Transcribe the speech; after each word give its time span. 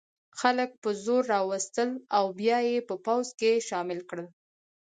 خلک 0.39 0.69
په 0.81 0.89
زور 1.03 1.23
را 1.33 1.39
وستل 1.51 1.89
او 2.17 2.25
بیا 2.39 2.57
یې 2.69 2.77
په 2.89 2.95
پوځ 3.05 3.27
کې 3.39 3.63
شامل 3.69 3.99
کړل. 4.09 4.27